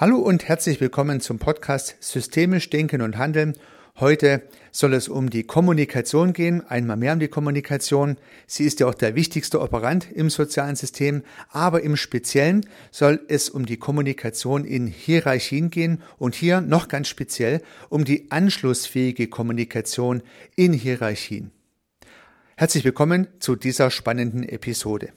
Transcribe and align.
Hallo 0.00 0.18
und 0.18 0.46
herzlich 0.46 0.80
willkommen 0.80 1.20
zum 1.20 1.40
Podcast 1.40 1.96
Systemisch 1.98 2.70
Denken 2.70 3.02
und 3.02 3.18
Handeln. 3.18 3.54
Heute 3.98 4.42
soll 4.70 4.94
es 4.94 5.08
um 5.08 5.28
die 5.28 5.42
Kommunikation 5.42 6.32
gehen, 6.32 6.64
einmal 6.64 6.96
mehr 6.96 7.14
um 7.14 7.18
die 7.18 7.26
Kommunikation. 7.26 8.16
Sie 8.46 8.62
ist 8.62 8.78
ja 8.78 8.86
auch 8.86 8.94
der 8.94 9.16
wichtigste 9.16 9.60
Operant 9.60 10.08
im 10.12 10.30
sozialen 10.30 10.76
System, 10.76 11.24
aber 11.48 11.82
im 11.82 11.96
Speziellen 11.96 12.64
soll 12.92 13.18
es 13.26 13.50
um 13.50 13.66
die 13.66 13.78
Kommunikation 13.78 14.64
in 14.64 14.86
Hierarchien 14.86 15.68
gehen 15.68 16.00
und 16.16 16.36
hier 16.36 16.60
noch 16.60 16.86
ganz 16.86 17.08
speziell 17.08 17.60
um 17.88 18.04
die 18.04 18.30
anschlussfähige 18.30 19.26
Kommunikation 19.26 20.22
in 20.54 20.74
Hierarchien. 20.74 21.50
Herzlich 22.56 22.84
willkommen 22.84 23.26
zu 23.40 23.56
dieser 23.56 23.90
spannenden 23.90 24.44
Episode. 24.44 25.08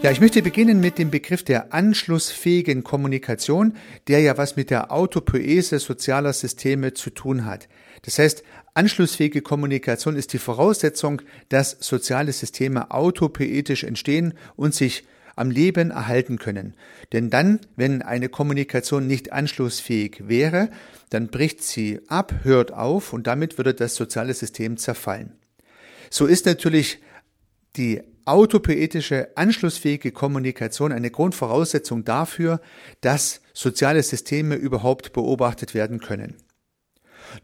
Ja, 0.00 0.12
ich 0.12 0.20
möchte 0.20 0.42
beginnen 0.42 0.78
mit 0.78 0.96
dem 0.96 1.10
Begriff 1.10 1.42
der 1.42 1.74
anschlussfähigen 1.74 2.84
Kommunikation, 2.84 3.74
der 4.06 4.20
ja 4.20 4.38
was 4.38 4.54
mit 4.54 4.70
der 4.70 4.92
Autopoese 4.92 5.80
sozialer 5.80 6.32
Systeme 6.32 6.94
zu 6.94 7.10
tun 7.10 7.44
hat. 7.44 7.68
Das 8.02 8.20
heißt, 8.20 8.44
anschlussfähige 8.74 9.42
Kommunikation 9.42 10.14
ist 10.14 10.32
die 10.32 10.38
Voraussetzung, 10.38 11.20
dass 11.48 11.76
soziale 11.80 12.32
Systeme 12.32 12.92
autopoetisch 12.92 13.82
entstehen 13.82 14.34
und 14.54 14.72
sich 14.72 15.04
am 15.34 15.50
Leben 15.50 15.90
erhalten 15.90 16.38
können. 16.38 16.74
Denn 17.12 17.28
dann, 17.28 17.58
wenn 17.74 18.00
eine 18.00 18.28
Kommunikation 18.28 19.08
nicht 19.08 19.32
anschlussfähig 19.32 20.28
wäre, 20.28 20.70
dann 21.10 21.26
bricht 21.26 21.64
sie 21.64 21.98
ab, 22.06 22.34
hört 22.44 22.72
auf 22.72 23.12
und 23.12 23.26
damit 23.26 23.58
würde 23.58 23.74
das 23.74 23.96
soziale 23.96 24.34
System 24.34 24.76
zerfallen. 24.76 25.32
So 26.08 26.26
ist 26.26 26.46
natürlich 26.46 27.00
die 27.76 28.00
autopoetische, 28.28 29.36
anschlussfähige 29.36 30.12
Kommunikation 30.12 30.92
eine 30.92 31.10
Grundvoraussetzung 31.10 32.04
dafür, 32.04 32.60
dass 33.00 33.40
soziale 33.52 34.02
Systeme 34.02 34.54
überhaupt 34.54 35.12
beobachtet 35.12 35.74
werden 35.74 36.00
können. 36.00 36.36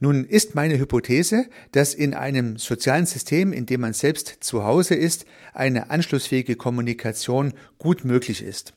Nun 0.00 0.24
ist 0.24 0.54
meine 0.54 0.78
Hypothese, 0.78 1.46
dass 1.72 1.94
in 1.94 2.14
einem 2.14 2.56
sozialen 2.56 3.06
System, 3.06 3.52
in 3.52 3.66
dem 3.66 3.80
man 3.82 3.92
selbst 3.92 4.38
zu 4.40 4.64
Hause 4.64 4.94
ist, 4.94 5.26
eine 5.52 5.90
anschlussfähige 5.90 6.56
Kommunikation 6.56 7.52
gut 7.78 8.04
möglich 8.04 8.42
ist. 8.42 8.74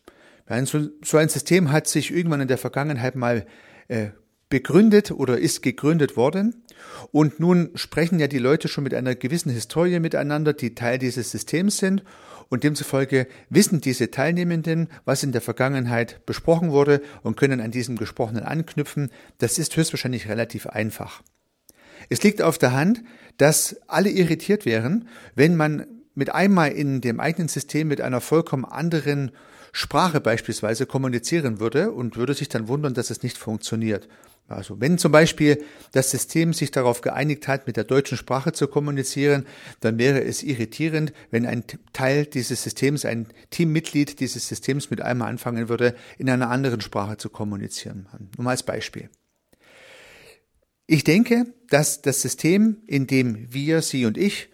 So 0.71 1.17
ein 1.17 1.29
System 1.29 1.71
hat 1.71 1.87
sich 1.87 2.11
irgendwann 2.11 2.41
in 2.41 2.47
der 2.47 2.57
Vergangenheit 2.57 3.15
mal 3.15 3.45
äh, 3.87 4.09
begründet 4.49 5.11
oder 5.11 5.37
ist 5.37 5.61
gegründet 5.61 6.15
worden. 6.15 6.63
Und 7.11 7.39
nun 7.39 7.71
sprechen 7.75 8.19
ja 8.19 8.27
die 8.27 8.39
Leute 8.39 8.67
schon 8.67 8.83
mit 8.83 8.93
einer 8.93 9.15
gewissen 9.15 9.51
Historie 9.51 9.99
miteinander, 9.99 10.53
die 10.53 10.75
Teil 10.75 10.97
dieses 10.97 11.31
Systems 11.31 11.77
sind. 11.77 12.03
Und 12.49 12.63
demzufolge 12.63 13.27
wissen 13.49 13.81
diese 13.81 14.09
Teilnehmenden, 14.09 14.87
was 15.03 15.23
in 15.23 15.33
der 15.33 15.41
Vergangenheit 15.41 16.25
besprochen 16.25 16.71
wurde 16.71 17.01
und 17.23 17.35
können 17.35 17.59
an 17.59 17.71
diesem 17.71 17.97
Gesprochenen 17.97 18.43
anknüpfen. 18.43 19.09
Das 19.37 19.59
ist 19.59 19.75
höchstwahrscheinlich 19.75 20.29
relativ 20.29 20.65
einfach. 20.67 21.21
Es 22.09 22.23
liegt 22.23 22.41
auf 22.41 22.57
der 22.57 22.71
Hand, 22.71 23.03
dass 23.37 23.77
alle 23.87 24.09
irritiert 24.09 24.65
wären, 24.65 25.09
wenn 25.35 25.55
man 25.57 25.85
mit 26.15 26.33
einmal 26.33 26.71
in 26.71 27.01
dem 27.01 27.19
eigenen 27.19 27.49
System 27.49 27.89
mit 27.89 28.01
einer 28.01 28.21
vollkommen 28.21 28.65
anderen 28.65 29.31
Sprache 29.71 30.21
beispielsweise 30.21 30.85
kommunizieren 30.85 31.59
würde 31.59 31.91
und 31.91 32.15
würde 32.15 32.33
sich 32.33 32.49
dann 32.49 32.67
wundern, 32.67 32.93
dass 32.93 33.09
es 33.09 33.23
nicht 33.23 33.37
funktioniert. 33.37 34.07
Also 34.47 34.79
wenn 34.79 34.97
zum 34.97 35.11
Beispiel 35.11 35.61
das 35.91 36.09
System 36.09 36.53
sich 36.53 36.71
darauf 36.71 37.01
geeinigt 37.01 37.47
hat, 37.47 37.67
mit 37.67 37.75
der 37.75 37.83
deutschen 37.83 38.17
Sprache 38.17 38.53
zu 38.53 38.67
kommunizieren, 38.67 39.45
dann 39.81 39.97
wäre 39.97 40.23
es 40.23 40.41
irritierend, 40.41 41.11
wenn 41.31 41.45
ein 41.45 41.65
Teil 41.91 42.25
dieses 42.25 42.63
Systems, 42.63 43.03
ein 43.03 43.27
Teammitglied 43.49 44.19
dieses 44.19 44.47
Systems 44.47 44.89
mit 44.89 45.01
einmal 45.01 45.29
anfangen 45.29 45.67
würde, 45.67 45.95
in 46.17 46.29
einer 46.29 46.49
anderen 46.49 46.79
Sprache 46.79 47.17
zu 47.17 47.29
kommunizieren. 47.29 48.07
Nur 48.37 48.45
mal 48.45 48.51
als 48.51 48.63
Beispiel. 48.63 49.09
Ich 50.85 51.03
denke, 51.03 51.45
dass 51.69 52.01
das 52.01 52.21
System, 52.21 52.77
in 52.87 53.07
dem 53.07 53.53
wir, 53.53 53.81
Sie 53.81 54.05
und 54.05 54.17
ich 54.17 54.49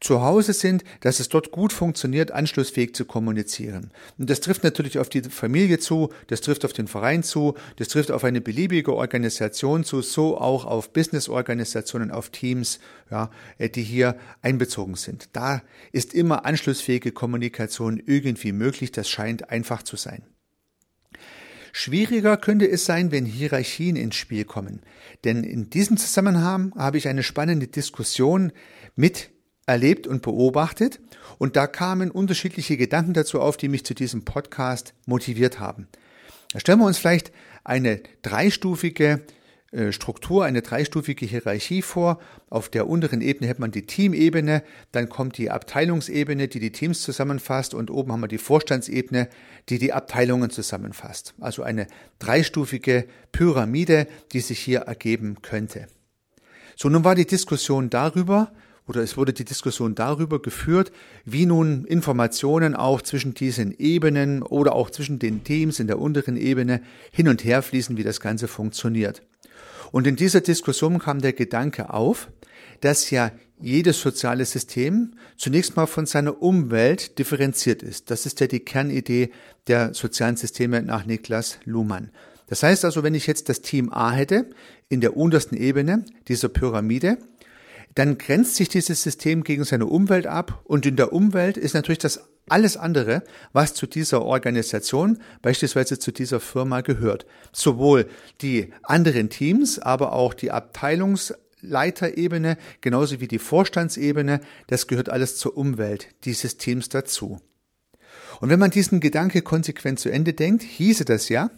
zu 0.00 0.22
Hause 0.22 0.54
sind, 0.54 0.82
dass 1.00 1.20
es 1.20 1.28
dort 1.28 1.50
gut 1.50 1.72
funktioniert, 1.72 2.30
anschlussfähig 2.30 2.94
zu 2.94 3.04
kommunizieren. 3.04 3.90
Und 4.18 4.30
das 4.30 4.40
trifft 4.40 4.64
natürlich 4.64 4.98
auf 4.98 5.10
die 5.10 5.22
Familie 5.22 5.78
zu, 5.78 6.10
das 6.28 6.40
trifft 6.40 6.64
auf 6.64 6.72
den 6.72 6.88
Verein 6.88 7.22
zu, 7.22 7.54
das 7.76 7.88
trifft 7.88 8.10
auf 8.10 8.24
eine 8.24 8.40
beliebige 8.40 8.94
Organisation 8.94 9.84
zu, 9.84 10.00
so 10.00 10.38
auch 10.38 10.64
auf 10.64 10.92
Businessorganisationen, 10.92 12.10
auf 12.10 12.30
Teams, 12.30 12.80
ja, 13.10 13.30
äh, 13.58 13.68
die 13.68 13.82
hier 13.82 14.16
einbezogen 14.40 14.94
sind. 14.94 15.28
Da 15.34 15.62
ist 15.92 16.14
immer 16.14 16.46
anschlussfähige 16.46 17.12
Kommunikation 17.12 18.02
irgendwie 18.04 18.52
möglich, 18.52 18.92
das 18.92 19.08
scheint 19.08 19.50
einfach 19.50 19.82
zu 19.82 19.96
sein. 19.96 20.22
Schwieriger 21.72 22.36
könnte 22.36 22.68
es 22.68 22.84
sein, 22.84 23.12
wenn 23.12 23.24
Hierarchien 23.24 23.94
ins 23.94 24.16
Spiel 24.16 24.44
kommen. 24.44 24.80
Denn 25.24 25.44
in 25.44 25.70
diesem 25.70 25.98
Zusammenhang 25.98 26.72
habe 26.76 26.98
ich 26.98 27.06
eine 27.06 27.22
spannende 27.22 27.68
Diskussion 27.68 28.50
mit 28.96 29.30
erlebt 29.70 30.08
und 30.08 30.22
beobachtet 30.22 31.00
und 31.38 31.54
da 31.54 31.68
kamen 31.68 32.10
unterschiedliche 32.10 32.76
Gedanken 32.76 33.14
dazu 33.14 33.40
auf, 33.40 33.56
die 33.56 33.68
mich 33.68 33.84
zu 33.84 33.94
diesem 33.94 34.24
Podcast 34.24 34.94
motiviert 35.06 35.60
haben. 35.60 35.86
Da 36.52 36.58
stellen 36.58 36.80
wir 36.80 36.86
uns 36.86 36.98
vielleicht 36.98 37.30
eine 37.62 38.02
dreistufige 38.22 39.22
äh, 39.70 39.92
Struktur, 39.92 40.44
eine 40.44 40.62
dreistufige 40.62 41.24
Hierarchie 41.24 41.82
vor. 41.82 42.18
Auf 42.48 42.68
der 42.68 42.88
unteren 42.88 43.20
Ebene 43.20 43.48
hat 43.48 43.60
man 43.60 43.70
die 43.70 43.86
Teamebene, 43.86 44.64
dann 44.90 45.08
kommt 45.08 45.38
die 45.38 45.50
Abteilungsebene, 45.50 46.48
die 46.48 46.58
die 46.58 46.72
Teams 46.72 47.02
zusammenfasst 47.02 47.72
und 47.72 47.92
oben 47.92 48.10
haben 48.10 48.22
wir 48.22 48.28
die 48.28 48.38
Vorstandsebene, 48.38 49.28
die 49.68 49.78
die 49.78 49.92
Abteilungen 49.92 50.50
zusammenfasst. 50.50 51.34
Also 51.38 51.62
eine 51.62 51.86
dreistufige 52.18 53.06
Pyramide, 53.30 54.08
die 54.32 54.40
sich 54.40 54.58
hier 54.58 54.80
ergeben 54.80 55.36
könnte. 55.42 55.86
So, 56.74 56.88
nun 56.88 57.04
war 57.04 57.14
die 57.14 57.26
Diskussion 57.26 57.88
darüber, 57.88 58.50
oder 58.90 59.02
es 59.02 59.16
wurde 59.16 59.32
die 59.32 59.44
Diskussion 59.44 59.94
darüber 59.94 60.42
geführt, 60.42 60.90
wie 61.24 61.46
nun 61.46 61.84
Informationen 61.84 62.74
auch 62.74 63.00
zwischen 63.00 63.34
diesen 63.34 63.72
Ebenen 63.78 64.42
oder 64.42 64.74
auch 64.74 64.90
zwischen 64.90 65.20
den 65.20 65.44
Teams 65.44 65.78
in 65.78 65.86
der 65.86 66.00
unteren 66.00 66.36
Ebene 66.36 66.82
hin 67.12 67.28
und 67.28 67.44
her 67.44 67.62
fließen, 67.62 67.96
wie 67.96 68.02
das 68.02 68.18
Ganze 68.18 68.48
funktioniert. 68.48 69.22
Und 69.92 70.08
in 70.08 70.16
dieser 70.16 70.40
Diskussion 70.40 70.98
kam 70.98 71.20
der 71.20 71.34
Gedanke 71.34 71.94
auf, 71.94 72.32
dass 72.80 73.10
ja 73.10 73.30
jedes 73.60 74.00
soziale 74.00 74.44
System 74.44 75.12
zunächst 75.36 75.76
mal 75.76 75.86
von 75.86 76.06
seiner 76.06 76.42
Umwelt 76.42 77.16
differenziert 77.20 77.84
ist. 77.84 78.10
Das 78.10 78.26
ist 78.26 78.40
ja 78.40 78.48
die 78.48 78.58
Kernidee 78.58 79.30
der 79.68 79.94
sozialen 79.94 80.36
Systeme 80.36 80.82
nach 80.82 81.06
Niklas 81.06 81.60
Luhmann. 81.64 82.10
Das 82.48 82.64
heißt 82.64 82.84
also, 82.84 83.04
wenn 83.04 83.14
ich 83.14 83.28
jetzt 83.28 83.48
das 83.48 83.60
Team 83.60 83.92
A 83.92 84.10
hätte, 84.10 84.50
in 84.88 85.00
der 85.00 85.16
untersten 85.16 85.56
Ebene 85.56 86.04
dieser 86.26 86.48
Pyramide, 86.48 87.18
dann 87.94 88.18
grenzt 88.18 88.56
sich 88.56 88.68
dieses 88.68 89.02
System 89.02 89.44
gegen 89.44 89.64
seine 89.64 89.86
Umwelt 89.86 90.26
ab 90.26 90.60
und 90.64 90.84
in 90.86 90.96
der 90.96 91.12
Umwelt 91.12 91.56
ist 91.56 91.74
natürlich 91.74 91.98
das 91.98 92.28
alles 92.48 92.76
andere, 92.76 93.22
was 93.52 93.74
zu 93.74 93.86
dieser 93.86 94.22
Organisation, 94.22 95.18
beispielsweise 95.42 95.98
zu 95.98 96.12
dieser 96.12 96.40
Firma 96.40 96.80
gehört. 96.80 97.26
Sowohl 97.52 98.08
die 98.40 98.72
anderen 98.82 99.28
Teams, 99.30 99.78
aber 99.78 100.12
auch 100.12 100.34
die 100.34 100.50
Abteilungsleiterebene, 100.50 102.56
genauso 102.80 103.20
wie 103.20 103.28
die 103.28 103.38
Vorstandsebene, 103.38 104.40
das 104.66 104.88
gehört 104.88 105.08
alles 105.08 105.36
zur 105.36 105.56
Umwelt 105.56 106.08
dieses 106.24 106.56
Teams 106.56 106.88
dazu. 106.88 107.40
Und 108.40 108.48
wenn 108.48 108.58
man 108.58 108.70
diesen 108.70 109.00
Gedanke 109.00 109.42
konsequent 109.42 110.00
zu 110.00 110.10
Ende 110.10 110.32
denkt, 110.32 110.62
hieße 110.62 111.04
das 111.04 111.28
ja, 111.28 111.50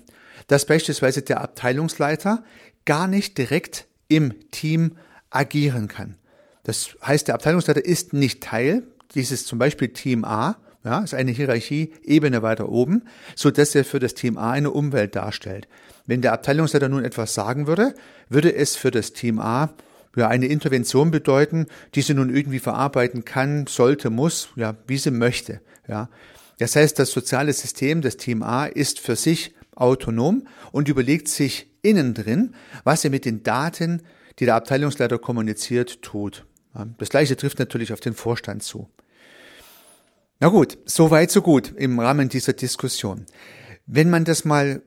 dass 0.46 0.66
beispielsweise 0.66 1.22
der 1.22 1.40
Abteilungsleiter 1.40 2.44
gar 2.84 3.06
nicht 3.06 3.38
direkt 3.38 3.86
im 4.08 4.50
Team 4.50 4.96
agieren 5.30 5.88
kann. 5.88 6.18
Das 6.64 6.96
heißt, 7.04 7.28
der 7.28 7.34
Abteilungsleiter 7.34 7.84
ist 7.84 8.12
nicht 8.12 8.42
Teil 8.42 8.84
dieses 9.14 9.44
zum 9.44 9.58
Beispiel 9.58 9.88
Team 9.88 10.24
A, 10.24 10.56
ja, 10.84 11.00
ist 11.00 11.14
eine 11.14 11.30
Hierarchie 11.30 11.92
Ebene 12.02 12.42
weiter 12.42 12.68
oben, 12.68 13.02
so 13.36 13.50
dass 13.50 13.74
er 13.74 13.84
für 13.84 13.98
das 13.98 14.14
Team 14.14 14.36
A 14.36 14.50
eine 14.50 14.70
Umwelt 14.70 15.14
darstellt. 15.14 15.68
Wenn 16.06 16.22
der 16.22 16.32
Abteilungsleiter 16.32 16.88
nun 16.88 17.04
etwas 17.04 17.34
sagen 17.34 17.66
würde, 17.66 17.94
würde 18.28 18.54
es 18.54 18.74
für 18.74 18.90
das 18.90 19.12
Team 19.12 19.38
A 19.38 19.72
ja 20.16 20.28
eine 20.28 20.46
Intervention 20.46 21.10
bedeuten, 21.10 21.66
die 21.94 22.02
sie 22.02 22.14
nun 22.14 22.34
irgendwie 22.34 22.58
verarbeiten 22.58 23.24
kann, 23.24 23.66
sollte, 23.66 24.10
muss, 24.10 24.48
ja, 24.56 24.76
wie 24.86 24.98
sie 24.98 25.10
möchte, 25.10 25.60
ja. 25.88 26.08
Das 26.58 26.76
heißt, 26.76 26.98
das 26.98 27.10
soziale 27.10 27.52
System 27.52 28.02
des 28.02 28.18
Team 28.18 28.42
A 28.42 28.66
ist 28.66 29.00
für 29.00 29.16
sich 29.16 29.54
autonom 29.74 30.46
und 30.70 30.88
überlegt 30.88 31.28
sich 31.28 31.70
innen 31.82 32.14
drin, 32.14 32.54
was 32.84 33.04
er 33.04 33.10
mit 33.10 33.24
den 33.24 33.42
Daten, 33.42 34.02
die 34.38 34.44
der 34.44 34.54
Abteilungsleiter 34.56 35.18
kommuniziert, 35.18 36.02
tut. 36.02 36.44
Das 36.98 37.08
gleiche 37.10 37.36
trifft 37.36 37.58
natürlich 37.58 37.92
auf 37.92 38.00
den 38.00 38.14
Vorstand 38.14 38.62
zu. 38.62 38.88
Na 40.40 40.48
gut, 40.48 40.78
so 40.86 41.10
weit, 41.10 41.30
so 41.30 41.42
gut 41.42 41.72
im 41.76 42.00
Rahmen 42.00 42.28
dieser 42.28 42.52
Diskussion. 42.52 43.26
Wenn 43.86 44.10
man 44.10 44.24
das 44.24 44.44
mal 44.44 44.82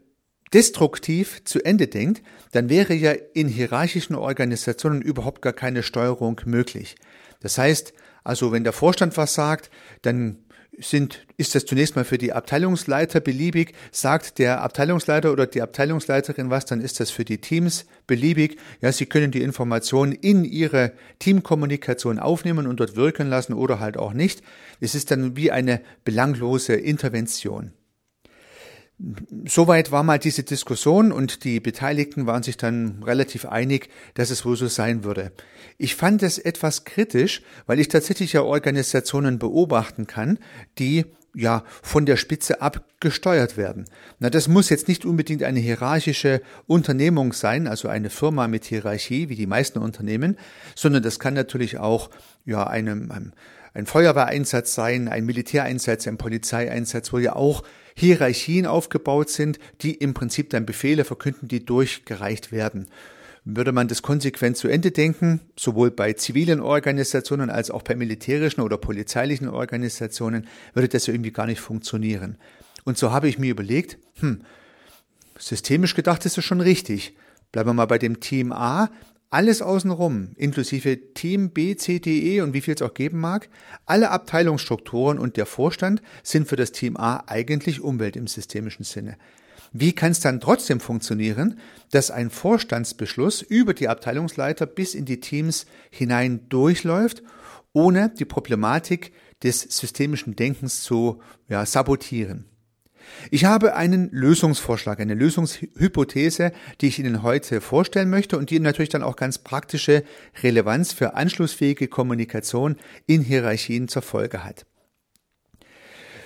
destruktiv 0.53 1.43
zu 1.43 1.63
Ende 1.63 1.87
denkt, 1.87 2.23
dann 2.51 2.69
wäre 2.69 2.93
ja 2.93 3.11
in 3.33 3.47
hierarchischen 3.47 4.15
Organisationen 4.15 5.01
überhaupt 5.01 5.41
gar 5.41 5.53
keine 5.53 5.83
Steuerung 5.83 6.41
möglich. 6.45 6.95
Das 7.39 7.57
heißt, 7.57 7.93
also 8.23 8.51
wenn 8.51 8.63
der 8.63 8.73
Vorstand 8.73 9.17
was 9.17 9.33
sagt, 9.33 9.69
dann 10.01 10.44
sind, 10.79 11.25
ist 11.37 11.55
das 11.55 11.65
zunächst 11.65 11.95
mal 11.95 12.05
für 12.05 12.17
die 12.17 12.33
Abteilungsleiter 12.33 13.19
beliebig. 13.19 13.73
Sagt 13.91 14.39
der 14.39 14.61
Abteilungsleiter 14.61 15.31
oder 15.31 15.47
die 15.47 15.61
Abteilungsleiterin 15.61 16.49
was, 16.49 16.65
dann 16.65 16.81
ist 16.81 16.99
das 16.99 17.11
für 17.11 17.25
die 17.25 17.39
Teams 17.39 17.85
beliebig. 18.07 18.57
Ja, 18.81 18.91
sie 18.91 19.05
können 19.05 19.31
die 19.31 19.41
Informationen 19.41 20.11
in 20.11 20.43
ihre 20.43 20.91
Teamkommunikation 21.19 22.19
aufnehmen 22.19 22.67
und 22.67 22.79
dort 22.79 22.95
wirken 22.95 23.29
lassen 23.29 23.53
oder 23.53 23.79
halt 23.79 23.97
auch 23.97 24.13
nicht. 24.13 24.41
Es 24.79 24.95
ist 24.95 25.11
dann 25.11 25.35
wie 25.35 25.51
eine 25.51 25.81
belanglose 26.03 26.73
Intervention. 26.73 27.71
Soweit 29.45 29.91
war 29.91 30.03
mal 30.03 30.19
diese 30.19 30.43
Diskussion 30.43 31.11
und 31.11 31.43
die 31.43 31.59
Beteiligten 31.59 32.27
waren 32.27 32.43
sich 32.43 32.55
dann 32.55 33.03
relativ 33.03 33.45
einig, 33.45 33.89
dass 34.13 34.29
es 34.29 34.45
wohl 34.45 34.55
so 34.55 34.67
sein 34.67 35.03
würde. 35.03 35.33
Ich 35.77 35.95
fand 35.95 36.23
es 36.23 36.37
etwas 36.37 36.85
kritisch, 36.85 37.41
weil 37.65 37.79
ich 37.79 37.89
tatsächlich 37.89 38.31
ja 38.33 38.41
Organisationen 38.43 39.37
beobachten 39.37 40.07
kann, 40.07 40.39
die 40.79 41.05
ja 41.35 41.65
von 41.81 42.05
der 42.05 42.15
Spitze 42.15 42.61
abgesteuert 42.61 43.57
werden. 43.57 43.85
Na, 44.19 44.29
das 44.29 44.47
muss 44.47 44.69
jetzt 44.69 44.87
nicht 44.87 45.03
unbedingt 45.03 45.43
eine 45.43 45.59
hierarchische 45.59 46.41
Unternehmung 46.65 47.33
sein, 47.33 47.67
also 47.67 47.89
eine 47.89 48.09
Firma 48.09 48.47
mit 48.47 48.63
Hierarchie, 48.63 49.27
wie 49.27 49.35
die 49.35 49.45
meisten 49.45 49.79
Unternehmen, 49.79 50.37
sondern 50.75 51.03
das 51.03 51.19
kann 51.19 51.33
natürlich 51.33 51.77
auch 51.77 52.09
ja 52.45 52.65
einem, 52.65 53.11
ein 53.73 53.85
Feuerwehreinsatz 53.85 54.73
sein, 54.73 55.09
ein 55.09 55.25
Militäreinsatz, 55.25 56.07
ein 56.07 56.17
Polizeieinsatz, 56.17 57.11
wo 57.11 57.19
ja 57.19 57.35
auch 57.35 57.63
Hierarchien 57.95 58.65
aufgebaut 58.65 59.29
sind, 59.29 59.57
die 59.81 59.93
im 59.93 60.13
Prinzip 60.13 60.49
dann 60.49 60.65
Befehle 60.65 61.05
verkünden, 61.05 61.47
die 61.47 61.65
durchgereicht 61.65 62.51
werden. 62.51 62.87
Würde 63.45 63.71
man 63.71 63.87
das 63.87 64.01
konsequent 64.01 64.57
zu 64.57 64.67
Ende 64.67 64.91
denken, 64.91 65.39
sowohl 65.57 65.91
bei 65.91 66.13
zivilen 66.13 66.59
Organisationen 66.59 67.49
als 67.49 67.71
auch 67.71 67.83
bei 67.83 67.95
militärischen 67.95 68.61
oder 68.61 68.77
polizeilichen 68.77 69.47
Organisationen, 69.47 70.47
würde 70.73 70.89
das 70.89 71.07
ja 71.07 71.13
irgendwie 71.13 71.31
gar 71.31 71.45
nicht 71.45 71.61
funktionieren. 71.61 72.37
Und 72.83 72.97
so 72.97 73.11
habe 73.11 73.29
ich 73.29 73.37
mir 73.37 73.51
überlegt, 73.51 73.97
hm, 74.19 74.41
systemisch 75.37 75.95
gedacht 75.95 76.25
ist 76.25 76.37
es 76.37 76.43
schon 76.43 76.61
richtig. 76.61 77.15
Bleiben 77.51 77.69
wir 77.69 77.73
mal 77.73 77.85
bei 77.85 77.97
dem 77.97 78.19
Team 78.19 78.51
A, 78.51 78.89
alles 79.29 79.61
außenrum, 79.61 80.31
inklusive 80.35 81.13
Team 81.13 81.51
B, 81.51 81.75
C, 81.75 81.99
D, 81.99 82.35
E 82.35 82.41
und 82.41 82.53
wie 82.53 82.61
viel 82.61 82.75
es 82.75 82.81
auch 82.81 82.93
geben 82.93 83.19
mag, 83.19 83.49
alle 83.85 84.11
Abteilungsstrukturen 84.11 85.19
und 85.19 85.37
der 85.37 85.45
Vorstand 85.45 86.01
sind 86.23 86.47
für 86.47 86.55
das 86.55 86.71
Team 86.71 86.97
A 86.97 87.23
eigentlich 87.27 87.81
Umwelt 87.81 88.15
im 88.15 88.27
systemischen 88.27 88.83
Sinne. 88.83 89.17
Wie 89.73 89.93
kann 89.93 90.11
es 90.11 90.21
dann 90.21 90.39
trotzdem 90.39 90.79
funktionieren, 90.79 91.59
dass 91.91 92.11
ein 92.11 92.29
Vorstandsbeschluss 92.29 93.41
über 93.41 93.73
die 93.73 93.89
Abteilungsleiter 93.89 94.65
bis 94.65 94.95
in 94.95 95.03
die 95.03 95.19
Teams 95.19 95.65
hinein 95.89 96.47
durchläuft, 96.47 97.23
ohne 97.73 98.09
die 98.09 98.23
Problematik 98.23 99.11
des 99.43 99.61
systemischen 99.61 100.37
Denkens 100.37 100.81
zu 100.81 101.21
ja, 101.49 101.65
sabotieren? 101.65 102.45
Ich 103.31 103.45
habe 103.45 103.75
einen 103.75 104.09
Lösungsvorschlag, 104.11 104.99
eine 104.99 105.13
Lösungshypothese, 105.13 106.51
die 106.81 106.87
ich 106.87 106.99
Ihnen 106.99 107.23
heute 107.23 107.61
vorstellen 107.61 108.09
möchte 108.09 108.37
und 108.37 108.49
die 108.49 108.59
natürlich 108.59 108.89
dann 108.89 109.03
auch 109.03 109.15
ganz 109.15 109.37
praktische 109.37 110.03
Relevanz 110.43 110.93
für 110.93 111.15
anschlussfähige 111.15 111.87
Kommunikation 111.87 112.75
in 113.07 113.21
Hierarchien 113.21 113.87
zur 113.87 114.01
Folge 114.01 114.43
hat. 114.43 114.65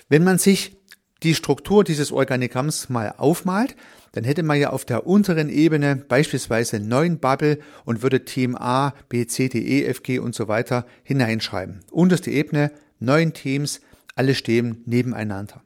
Wenn 0.09 0.23
man 0.23 0.39
sich 0.39 0.77
die 1.23 1.35
Struktur 1.35 1.83
dieses 1.83 2.11
Organigramms 2.11 2.89
mal 2.89 3.13
aufmalt, 3.17 3.75
dann 4.13 4.23
hätte 4.23 4.43
man 4.43 4.59
ja 4.59 4.71
auf 4.71 4.85
der 4.85 5.05
unteren 5.05 5.49
Ebene 5.49 5.95
beispielsweise 5.95 6.79
neun 6.79 7.19
Bubble 7.19 7.59
und 7.85 8.01
würde 8.01 8.25
Team 8.25 8.55
A, 8.55 8.93
B, 9.07 9.27
C, 9.27 9.49
D, 9.49 9.59
E, 9.59 9.85
F, 9.85 10.01
G 10.01 10.19
und 10.19 10.33
so 10.33 10.47
weiter 10.47 10.85
hineinschreiben. 11.03 11.81
Unterste 11.91 12.31
Ebene, 12.31 12.71
neun 12.99 13.33
Teams, 13.33 13.81
alle 14.15 14.33
stehen 14.33 14.81
nebeneinander. 14.85 15.63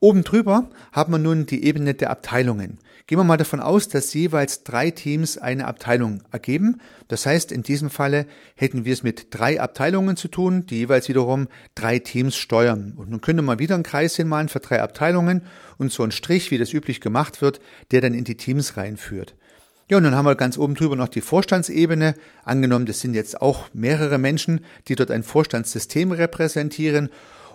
Oben 0.00 0.22
drüber 0.22 0.70
haben 0.92 1.12
wir 1.12 1.18
nun 1.18 1.46
die 1.46 1.64
Ebene 1.64 1.94
der 1.94 2.10
Abteilungen. 2.10 2.78
Gehen 3.08 3.18
wir 3.18 3.24
mal 3.24 3.36
davon 3.36 3.60
aus, 3.60 3.88
dass 3.88 4.12
jeweils 4.12 4.62
drei 4.62 4.90
Teams 4.90 5.38
eine 5.38 5.66
Abteilung 5.66 6.22
ergeben. 6.30 6.80
Das 7.08 7.24
heißt, 7.26 7.50
in 7.50 7.62
diesem 7.62 7.90
Falle 7.90 8.26
hätten 8.54 8.84
wir 8.84 8.92
es 8.92 9.02
mit 9.02 9.28
drei 9.30 9.60
Abteilungen 9.60 10.16
zu 10.16 10.28
tun, 10.28 10.66
die 10.66 10.76
jeweils 10.76 11.08
wiederum 11.08 11.48
drei 11.74 11.98
Teams 11.98 12.36
steuern. 12.36 12.92
Und 12.96 13.10
nun 13.10 13.22
könnte 13.22 13.42
man 13.42 13.58
wieder 13.58 13.74
einen 13.74 13.82
Kreis 13.82 14.14
hinmalen 14.14 14.48
für 14.48 14.60
drei 14.60 14.82
Abteilungen 14.82 15.42
und 15.78 15.90
so 15.90 16.02
einen 16.02 16.12
Strich, 16.12 16.50
wie 16.50 16.58
das 16.58 16.74
üblich 16.74 17.00
gemacht 17.00 17.40
wird, 17.40 17.60
der 17.90 18.02
dann 18.02 18.14
in 18.14 18.24
die 18.24 18.36
Teams 18.36 18.76
reinführt. 18.76 19.34
Ja, 19.90 19.96
und 19.96 20.04
dann 20.04 20.14
haben 20.14 20.26
wir 20.26 20.34
ganz 20.34 20.58
oben 20.58 20.74
drüber 20.74 20.94
noch 20.94 21.08
die 21.08 21.22
Vorstandsebene. 21.22 22.14
Angenommen, 22.44 22.84
das 22.84 23.00
sind 23.00 23.14
jetzt 23.14 23.40
auch 23.40 23.70
mehrere 23.72 24.18
Menschen, 24.18 24.60
die 24.86 24.96
dort 24.96 25.10
ein 25.10 25.22
Vorstandssystem 25.22 26.12
repräsentieren. 26.12 27.08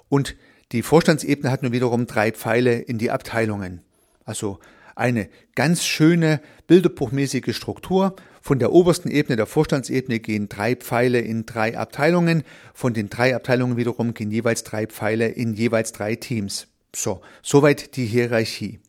Und 0.10 0.36
die 0.72 0.82
Vorstandsebene 0.82 1.52
hat 1.52 1.64
nun 1.64 1.72
wiederum 1.72 2.08
drei 2.08 2.32
Pfeile 2.32 2.80
in 2.80 2.98
die 2.98 3.12
Abteilungen. 3.12 3.82
Also 4.26 4.60
eine 4.96 5.30
ganz 5.56 5.86
schöne 5.86 6.42
bilderbuchmäßige 6.68 7.56
Struktur. 7.56 8.16
Von 8.42 8.60
der 8.60 8.72
obersten 8.72 9.10
Ebene 9.10 9.36
der 9.36 9.46
Vorstandsebene 9.46 10.20
gehen 10.20 10.50
drei 10.50 10.76
Pfeile 10.76 11.20
in 11.20 11.46
drei 11.46 11.78
Abteilungen. 11.78 12.44
Von 12.74 12.94
den 12.94 13.10
drei 13.10 13.36
Abteilungen 13.36 13.78
wiederum 13.78 14.14
gehen 14.14 14.32
jeweils 14.32 14.64
drei 14.64 14.88
Pfeile 14.88 15.28
in 15.28 15.54
jeweils 15.54 15.92
drei 15.92 16.16
Teams. 16.16 16.68
So, 16.96 17.22
soweit 17.42 17.96
die 17.96 18.06
Hierarchie. 18.06 18.80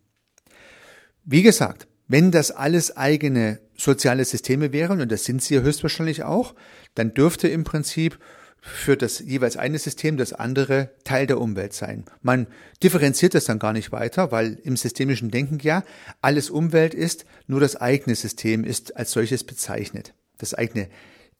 Wie 1.24 1.42
gesagt, 1.42 1.86
wenn 2.06 2.30
das 2.30 2.50
alles 2.50 2.96
eigene 2.96 3.60
soziale 3.76 4.24
Systeme 4.24 4.72
wären, 4.72 5.00
und 5.00 5.10
das 5.10 5.24
sind 5.24 5.42
sie 5.42 5.60
höchstwahrscheinlich 5.60 6.22
auch, 6.22 6.54
dann 6.94 7.14
dürfte 7.14 7.48
im 7.48 7.64
Prinzip 7.64 8.18
für 8.66 8.96
das 8.96 9.18
jeweils 9.18 9.58
eine 9.58 9.78
System 9.78 10.16
das 10.16 10.32
andere 10.32 10.90
Teil 11.04 11.26
der 11.26 11.38
Umwelt 11.38 11.74
sein. 11.74 12.06
Man 12.22 12.46
differenziert 12.82 13.34
das 13.34 13.44
dann 13.44 13.58
gar 13.58 13.74
nicht 13.74 13.92
weiter, 13.92 14.32
weil 14.32 14.58
im 14.62 14.78
systemischen 14.78 15.30
Denken 15.30 15.58
ja 15.60 15.84
alles 16.22 16.48
Umwelt 16.48 16.94
ist, 16.94 17.26
nur 17.46 17.60
das 17.60 17.76
eigene 17.76 18.16
System 18.16 18.64
ist 18.64 18.96
als 18.96 19.12
solches 19.12 19.44
bezeichnet. 19.44 20.14
Das 20.38 20.54
eigene 20.54 20.88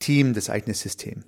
Team, 0.01 0.35
das 0.35 0.51
eigene 0.51 0.75
System. 0.75 1.25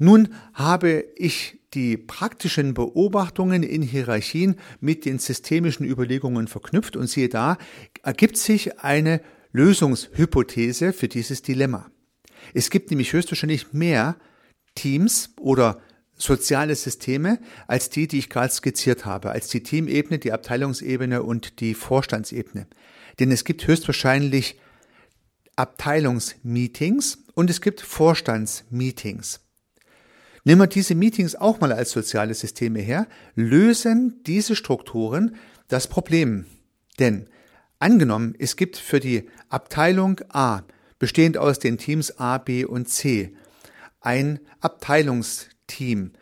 Nun 0.00 0.34
habe 0.54 1.04
ich 1.14 1.60
die 1.74 1.96
praktischen 1.96 2.74
Beobachtungen 2.74 3.62
in 3.62 3.82
Hierarchien 3.82 4.56
mit 4.80 5.04
den 5.04 5.20
systemischen 5.20 5.86
Überlegungen 5.86 6.48
verknüpft 6.48 6.96
und 6.96 7.06
siehe 7.06 7.28
da, 7.28 7.58
ergibt 8.02 8.38
sich 8.38 8.80
eine 8.80 9.20
Lösungshypothese 9.52 10.92
für 10.92 11.06
dieses 11.06 11.42
Dilemma. 11.42 11.92
Es 12.54 12.70
gibt 12.70 12.90
nämlich 12.90 13.12
höchstwahrscheinlich 13.12 13.72
mehr 13.72 14.16
Teams 14.74 15.30
oder 15.38 15.80
soziale 16.16 16.74
Systeme 16.74 17.38
als 17.66 17.90
die, 17.90 18.06
die 18.08 18.18
ich 18.18 18.30
gerade 18.30 18.52
skizziert 18.52 19.04
habe, 19.04 19.30
als 19.30 19.48
die 19.48 19.62
Teamebene, 19.62 20.18
die 20.18 20.32
Abteilungsebene 20.32 21.22
und 21.22 21.60
die 21.60 21.74
Vorstandsebene. 21.74 22.66
Denn 23.18 23.30
es 23.30 23.44
gibt 23.44 23.66
höchstwahrscheinlich 23.66 24.58
Abteilungsmeetings 25.56 27.18
und 27.34 27.50
es 27.50 27.60
gibt 27.60 27.80
Vorstandsmeetings. 27.80 29.40
Nehmen 30.44 30.60
wir 30.60 30.66
diese 30.66 30.94
Meetings 30.94 31.36
auch 31.36 31.60
mal 31.60 31.72
als 31.72 31.92
soziale 31.92 32.34
Systeme 32.34 32.80
her, 32.80 33.06
lösen 33.34 34.20
diese 34.26 34.56
Strukturen 34.56 35.36
das 35.68 35.86
Problem. 35.86 36.44
Denn 36.98 37.28
angenommen, 37.78 38.34
es 38.38 38.56
gibt 38.56 38.76
für 38.76 39.00
die 39.00 39.28
Abteilung 39.48 40.20
A, 40.28 40.62
bestehend 40.98 41.38
aus 41.38 41.58
den 41.58 41.78
Teams 41.78 42.18
A, 42.18 42.38
B 42.38 42.64
und 42.64 42.88
C, 42.88 43.34
ein 44.04 44.40
Abteilungsteam. 44.60 46.12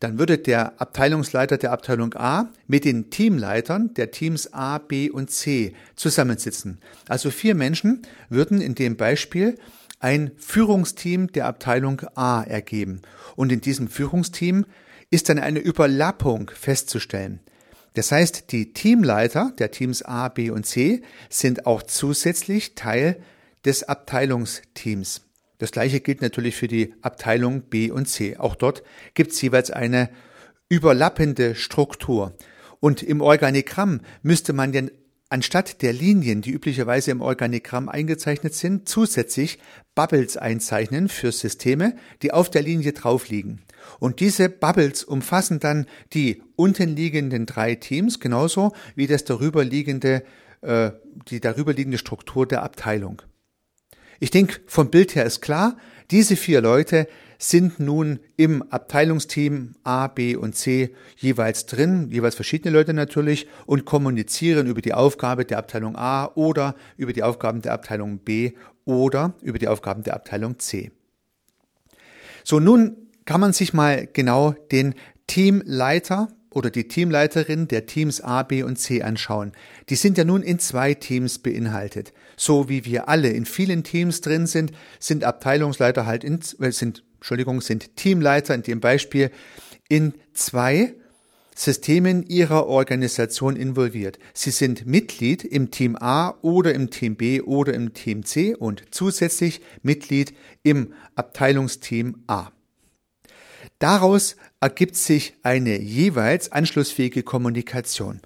Dann 0.00 0.18
würde 0.18 0.38
der 0.38 0.80
Abteilungsleiter 0.80 1.58
der 1.58 1.72
Abteilung 1.72 2.14
A 2.14 2.50
mit 2.66 2.84
den 2.84 3.10
Teamleitern 3.10 3.92
der 3.94 4.10
Teams 4.10 4.52
A, 4.52 4.78
B 4.78 5.10
und 5.10 5.30
C 5.30 5.74
zusammensitzen. 5.94 6.80
Also 7.08 7.30
vier 7.30 7.54
Menschen 7.54 8.02
würden 8.28 8.60
in 8.60 8.74
dem 8.74 8.96
Beispiel 8.96 9.56
ein 9.98 10.32
Führungsteam 10.38 11.30
der 11.32 11.46
Abteilung 11.46 12.00
A 12.14 12.42
ergeben. 12.42 13.02
Und 13.36 13.52
in 13.52 13.60
diesem 13.60 13.88
Führungsteam 13.88 14.64
ist 15.10 15.28
dann 15.28 15.38
eine 15.38 15.58
Überlappung 15.58 16.50
festzustellen. 16.54 17.40
Das 17.94 18.12
heißt, 18.12 18.52
die 18.52 18.72
Teamleiter 18.72 19.52
der 19.58 19.70
Teams 19.70 20.02
A, 20.02 20.28
B 20.28 20.50
und 20.50 20.64
C 20.64 21.02
sind 21.28 21.66
auch 21.66 21.82
zusätzlich 21.82 22.74
Teil 22.74 23.20
des 23.64 23.82
Abteilungsteams. 23.82 25.22
Das 25.60 25.72
gleiche 25.72 26.00
gilt 26.00 26.22
natürlich 26.22 26.56
für 26.56 26.68
die 26.68 26.94
Abteilung 27.02 27.62
B 27.62 27.90
und 27.90 28.06
C. 28.06 28.36
Auch 28.38 28.56
dort 28.56 28.82
gibt 29.14 29.32
es 29.32 29.42
jeweils 29.42 29.70
eine 29.70 30.08
überlappende 30.70 31.54
Struktur. 31.54 32.34
Und 32.80 33.02
im 33.02 33.20
Organigramm 33.20 34.00
müsste 34.22 34.54
man 34.54 34.72
denn 34.72 34.90
anstatt 35.28 35.82
der 35.82 35.92
Linien, 35.92 36.40
die 36.40 36.50
üblicherweise 36.50 37.10
im 37.10 37.20
Organigramm 37.20 37.90
eingezeichnet 37.90 38.54
sind, 38.54 38.88
zusätzlich 38.88 39.58
Bubbles 39.94 40.38
einzeichnen 40.38 41.10
für 41.10 41.30
Systeme, 41.30 41.94
die 42.22 42.32
auf 42.32 42.50
der 42.50 42.62
Linie 42.62 42.94
drauf 42.94 43.28
liegen. 43.28 43.60
Und 43.98 44.20
diese 44.20 44.48
Bubbles 44.48 45.04
umfassen 45.04 45.60
dann 45.60 45.86
die 46.14 46.42
unten 46.56 46.96
liegenden 46.96 47.44
drei 47.44 47.74
Teams 47.74 48.18
genauso 48.18 48.72
wie 48.96 49.06
das 49.06 49.24
darüber 49.24 49.62
liegende 49.62 50.24
äh, 50.62 50.92
die 51.28 51.40
darüber 51.40 51.72
liegende 51.72 51.98
Struktur 51.98 52.46
der 52.46 52.62
Abteilung. 52.62 53.22
Ich 54.20 54.30
denke, 54.30 54.60
vom 54.66 54.90
Bild 54.90 55.14
her 55.14 55.24
ist 55.24 55.40
klar, 55.40 55.76
diese 56.10 56.36
vier 56.36 56.60
Leute 56.60 57.08
sind 57.38 57.80
nun 57.80 58.20
im 58.36 58.62
Abteilungsteam 58.70 59.72
A, 59.82 60.08
B 60.08 60.36
und 60.36 60.54
C 60.54 60.94
jeweils 61.16 61.64
drin, 61.64 62.10
jeweils 62.10 62.34
verschiedene 62.34 62.72
Leute 62.72 62.92
natürlich, 62.92 63.48
und 63.64 63.86
kommunizieren 63.86 64.66
über 64.66 64.82
die 64.82 64.92
Aufgabe 64.92 65.46
der 65.46 65.56
Abteilung 65.56 65.96
A 65.96 66.26
oder 66.34 66.76
über 66.98 67.14
die 67.14 67.22
Aufgaben 67.22 67.62
der 67.62 67.72
Abteilung 67.72 68.18
B 68.18 68.52
oder 68.84 69.34
über 69.40 69.58
die 69.58 69.68
Aufgaben 69.68 70.02
der 70.02 70.14
Abteilung 70.14 70.58
C. 70.58 70.92
So, 72.44 72.60
nun 72.60 72.96
kann 73.24 73.40
man 73.40 73.54
sich 73.54 73.72
mal 73.72 74.06
genau 74.12 74.52
den 74.70 74.94
Teamleiter 75.26 76.28
oder 76.52 76.70
die 76.70 76.88
Teamleiterin 76.88 77.68
der 77.68 77.86
Teams 77.86 78.20
A, 78.20 78.42
B 78.42 78.62
und 78.62 78.76
C 78.76 79.02
anschauen. 79.02 79.52
Die 79.88 79.94
sind 79.94 80.18
ja 80.18 80.24
nun 80.24 80.42
in 80.42 80.58
zwei 80.58 80.94
Teams 80.94 81.38
beinhaltet. 81.38 82.12
So 82.36 82.68
wie 82.68 82.84
wir 82.84 83.08
alle 83.08 83.28
in 83.28 83.46
vielen 83.46 83.84
Teams 83.84 84.20
drin 84.20 84.46
sind, 84.46 84.72
sind 84.98 85.24
Abteilungsleiter 85.24 86.06
halt 86.06 86.24
in, 86.24 86.40
äh, 86.60 86.72
sind, 86.72 87.04
Entschuldigung, 87.16 87.60
sind 87.60 87.96
Teamleiter 87.96 88.54
in 88.54 88.62
dem 88.62 88.80
Beispiel 88.80 89.30
in 89.88 90.14
zwei 90.32 90.94
Systemen 91.54 92.22
ihrer 92.22 92.66
Organisation 92.66 93.54
involviert. 93.54 94.18
Sie 94.32 94.50
sind 94.50 94.86
Mitglied 94.86 95.44
im 95.44 95.70
Team 95.70 95.96
A 95.96 96.30
oder 96.42 96.72
im 96.72 96.90
Team 96.90 97.16
B 97.16 97.42
oder 97.42 97.74
im 97.74 97.92
Team 97.92 98.24
C 98.24 98.54
und 98.54 98.84
zusätzlich 98.92 99.60
Mitglied 99.82 100.32
im 100.62 100.94
Abteilungsteam 101.16 102.22
A. 102.26 102.50
Daraus 103.78 104.36
ergibt 104.60 104.96
sich 104.96 105.34
eine 105.42 105.80
jeweils 105.80 106.52
anschlussfähige 106.52 107.22
Kommunikation. 107.22 108.20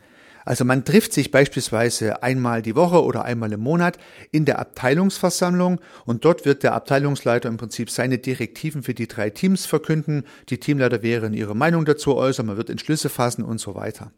Also 0.44 0.64
man 0.64 0.84
trifft 0.84 1.12
sich 1.12 1.30
beispielsweise 1.30 2.22
einmal 2.22 2.60
die 2.60 2.76
Woche 2.76 3.02
oder 3.02 3.24
einmal 3.24 3.52
im 3.52 3.60
Monat 3.60 3.98
in 4.30 4.44
der 4.44 4.58
Abteilungsversammlung 4.58 5.80
und 6.04 6.24
dort 6.24 6.44
wird 6.44 6.62
der 6.62 6.74
Abteilungsleiter 6.74 7.48
im 7.48 7.56
Prinzip 7.56 7.88
seine 7.88 8.18
Direktiven 8.18 8.82
für 8.82 8.92
die 8.92 9.08
drei 9.08 9.30
Teams 9.30 9.64
verkünden. 9.64 10.24
Die 10.50 10.60
Teamleiter 10.60 11.02
werden 11.02 11.32
ihre 11.32 11.56
Meinung 11.56 11.86
dazu 11.86 12.14
äußern, 12.14 12.46
man 12.46 12.58
wird 12.58 12.68
Entschlüsse 12.68 13.08
fassen 13.08 13.42
und 13.42 13.58
so 13.58 13.74
weiter. 13.74 14.12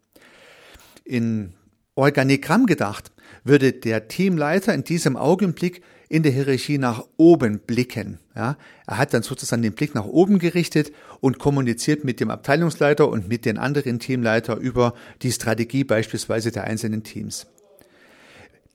In 1.05 1.55
Organigramm 1.97 2.67
gedacht 2.67 3.11
würde 3.43 3.73
der 3.73 4.09
Teamleiter 4.09 4.75
in 4.75 4.85
diesem 4.85 5.17
Augenblick 5.17 5.83
in 6.09 6.23
der 6.23 6.33
Hierarchie 6.33 6.79
nach 6.79 7.05
oben 7.17 7.59
blicken. 7.59 8.19
Ja, 8.35 8.57
er 8.87 8.99
hat 8.99 9.13
dann 9.13 9.23
sozusagen 9.23 9.63
den 9.63 9.73
Blick 9.73 9.95
nach 9.95 10.05
oben 10.05 10.39
gerichtet 10.39 10.93
und 11.21 11.39
kommuniziert 11.39 12.05
mit 12.05 12.21
dem 12.21 12.31
Abteilungsleiter 12.31 13.09
und 13.09 13.29
mit 13.29 13.45
den 13.45 13.59
anderen 13.59 13.99
Teamleiter 13.99 14.57
über 14.57 14.95
die 15.23 15.33
Strategie 15.33 15.85
beispielsweise 15.85 16.53
der 16.53 16.65
einzelnen 16.65 17.03
Teams. 17.03 17.47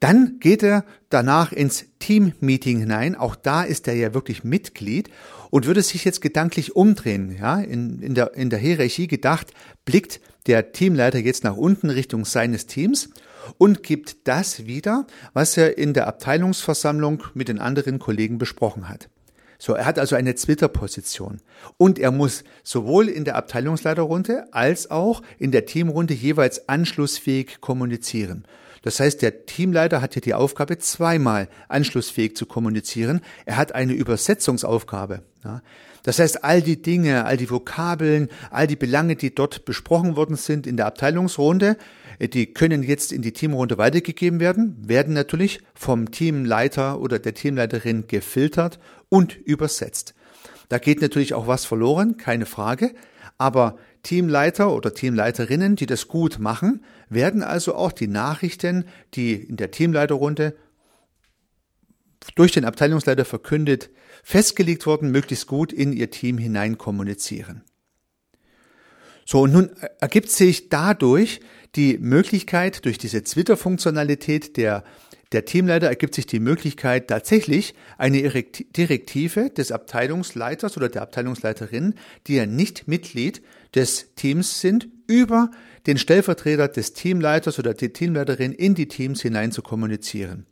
Dann 0.01 0.37
geht 0.39 0.63
er 0.63 0.83
danach 1.09 1.51
ins 1.51 1.85
Team-Meeting 1.99 2.79
hinein. 2.79 3.15
Auch 3.15 3.35
da 3.35 3.61
ist 3.61 3.87
er 3.87 3.93
ja 3.93 4.15
wirklich 4.15 4.43
Mitglied 4.43 5.11
und 5.51 5.67
würde 5.67 5.83
sich 5.83 6.03
jetzt 6.03 6.21
gedanklich 6.21 6.75
umdrehen. 6.75 7.37
Ja, 7.39 7.59
in, 7.59 8.01
in, 8.01 8.15
der, 8.15 8.33
in 8.33 8.49
der 8.49 8.57
Hierarchie 8.57 9.07
gedacht, 9.07 9.53
blickt 9.85 10.19
der 10.47 10.71
Teamleiter 10.71 11.19
jetzt 11.19 11.43
nach 11.43 11.55
unten 11.55 11.89
Richtung 11.89 12.25
seines 12.25 12.65
Teams 12.65 13.09
und 13.57 13.83
gibt 13.83 14.27
das 14.27 14.65
wieder, 14.65 15.05
was 15.33 15.57
er 15.57 15.77
in 15.77 15.93
der 15.93 16.07
Abteilungsversammlung 16.07 17.23
mit 17.33 17.47
den 17.47 17.59
anderen 17.59 17.99
Kollegen 17.99 18.37
besprochen 18.37 18.89
hat. 18.89 19.09
So, 19.57 19.73
er 19.73 19.85
hat 19.85 19.99
also 19.99 20.15
eine 20.15 20.33
Twitter-Position. 20.33 21.39
Und 21.77 21.99
er 21.99 22.09
muss 22.09 22.43
sowohl 22.63 23.07
in 23.07 23.25
der 23.25 23.35
Abteilungsleiterrunde 23.35 24.51
als 24.51 24.89
auch 24.89 25.21
in 25.37 25.51
der 25.51 25.67
Teamrunde 25.67 26.15
jeweils 26.15 26.67
anschlussfähig 26.67 27.61
kommunizieren. 27.61 28.45
Das 28.81 28.99
heißt, 28.99 29.21
der 29.21 29.45
Teamleiter 29.45 30.01
hat 30.01 30.13
hier 30.13 30.23
die 30.23 30.33
Aufgabe, 30.33 30.79
zweimal 30.79 31.47
anschlussfähig 31.67 32.35
zu 32.35 32.47
kommunizieren. 32.47 33.21
Er 33.45 33.57
hat 33.57 33.75
eine 33.75 33.93
Übersetzungsaufgabe. 33.93 35.21
Ja. 35.43 35.61
Das 36.03 36.19
heißt, 36.19 36.43
all 36.43 36.61
die 36.61 36.81
Dinge, 36.81 37.25
all 37.25 37.37
die 37.37 37.49
Vokabeln, 37.49 38.29
all 38.49 38.67
die 38.67 38.75
Belange, 38.75 39.15
die 39.15 39.33
dort 39.33 39.65
besprochen 39.65 40.15
worden 40.15 40.35
sind 40.35 40.65
in 40.65 40.77
der 40.77 40.87
Abteilungsrunde, 40.87 41.77
die 42.19 42.47
können 42.47 42.83
jetzt 42.83 43.11
in 43.11 43.21
die 43.21 43.33
Teamrunde 43.33 43.77
weitergegeben 43.77 44.39
werden, 44.39 44.75
werden 44.87 45.13
natürlich 45.13 45.61
vom 45.73 46.11
Teamleiter 46.11 46.99
oder 46.99 47.19
der 47.19 47.33
Teamleiterin 47.33 48.07
gefiltert 48.07 48.79
und 49.09 49.35
übersetzt. 49.35 50.13
Da 50.69 50.77
geht 50.77 51.01
natürlich 51.01 51.33
auch 51.33 51.47
was 51.47 51.65
verloren, 51.65 52.17
keine 52.17 52.45
Frage, 52.45 52.93
aber 53.37 53.77
Teamleiter 54.03 54.71
oder 54.71 54.93
Teamleiterinnen, 54.93 55.75
die 55.75 55.85
das 55.85 56.07
gut 56.07 56.39
machen, 56.39 56.83
werden 57.09 57.43
also 57.43 57.75
auch 57.75 57.91
die 57.91 58.07
Nachrichten, 58.07 58.85
die 59.13 59.33
in 59.33 59.57
der 59.57 59.71
Teamleiterrunde 59.71 60.55
durch 62.35 62.51
den 62.51 62.65
Abteilungsleiter 62.65 63.25
verkündet, 63.25 63.89
festgelegt 64.23 64.85
wurden, 64.85 65.11
möglichst 65.11 65.47
gut 65.47 65.73
in 65.73 65.93
ihr 65.93 66.11
Team 66.11 66.37
hinein 66.37 66.77
kommunizieren. 66.77 67.63
So, 69.25 69.41
und 69.41 69.53
nun 69.53 69.69
ergibt 69.99 70.29
sich 70.29 70.69
dadurch 70.69 71.39
die 71.75 71.97
Möglichkeit, 71.97 72.85
durch 72.85 72.97
diese 72.97 73.23
Twitter-Funktionalität 73.23 74.57
der, 74.57 74.83
der 75.31 75.45
Teamleiter 75.45 75.87
ergibt 75.87 76.15
sich 76.15 76.25
die 76.25 76.41
Möglichkeit, 76.41 77.07
tatsächlich 77.07 77.73
eine 77.97 78.21
Direktive 78.21 79.49
des 79.49 79.71
Abteilungsleiters 79.71 80.75
oder 80.75 80.89
der 80.89 81.03
Abteilungsleiterin, 81.03 81.95
die 82.27 82.35
ja 82.35 82.45
nicht 82.45 82.87
Mitglied 82.87 83.41
des 83.73 84.13
Teams 84.15 84.59
sind, 84.59 84.89
über 85.07 85.51
den 85.87 85.97
Stellvertreter 85.97 86.67
des 86.67 86.93
Teamleiters 86.93 87.57
oder 87.57 87.73
die 87.73 87.93
Teamleiterin 87.93 88.51
in 88.51 88.75
die 88.75 88.87
Teams 88.87 89.21
hinein 89.21 89.51
zu 89.51 89.61
kommunizieren. 89.61 90.45